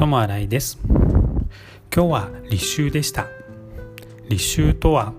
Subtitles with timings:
[0.00, 0.78] 友新井です。
[1.94, 3.26] 今日は立秋でした。
[4.30, 5.12] 立秋とは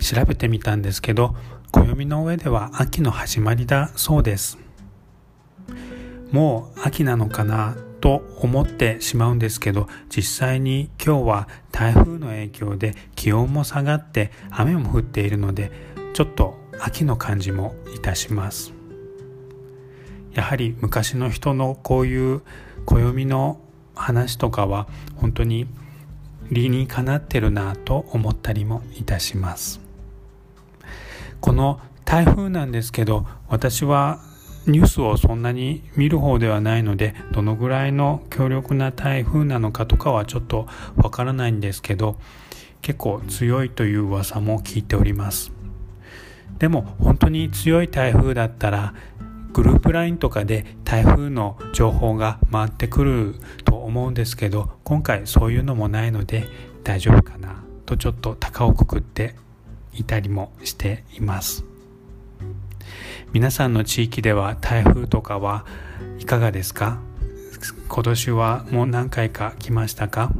[0.00, 1.36] 調べてみたんですけど
[1.72, 4.56] 暦の上では秋の始まりだそうです。
[6.32, 15.70] もう秋なのかなと思ってしまうんですけど実際に今日は台風の影響で気温も下がって雨も降っているので
[16.14, 18.72] ちょっと秋の感じもいたします。
[20.32, 22.40] やはり昔の人のこういう
[22.86, 23.60] 暦の
[23.98, 25.66] 話とかは本当に
[26.50, 29.80] 理にかなってるなと思ったりもいたします。
[31.40, 34.20] この台風なんですけど私は
[34.66, 42.18] ニュースをそんなに見る方ではないのでどのぐらいの強力な台風なのかとかはちょっとわからないんですけど
[42.82, 45.52] 結構強いという噂も聞いております。
[46.58, 48.94] でも本当に強い台風だったら
[49.52, 53.34] グループ LINE とかで台風の情報が回ってくる
[53.88, 56.46] 思うんですけど今回そういうのもないので
[56.84, 59.34] 大丈夫かなとちょっと高をくくって
[59.94, 61.64] いたりもしています
[63.32, 65.66] 皆さんの地域では台風とかは
[66.18, 67.00] いかがですか？
[67.88, 70.30] 今年はもう何回か来ましたか？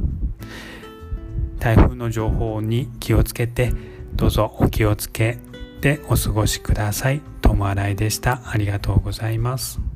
[1.59, 3.73] 台風の情報に気をつけて
[4.15, 5.39] どうぞお気をつけ
[5.81, 7.21] てお過ごしください。
[7.43, 8.43] 友新井でした。
[8.47, 9.88] ありがとうございます。